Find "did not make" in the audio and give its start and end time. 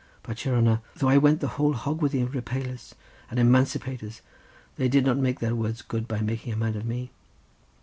4.89-5.39